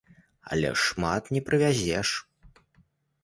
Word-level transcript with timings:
Але 0.51 0.69
шмат 0.83 1.23
не 1.37 1.41
прывязеш. 1.49 2.13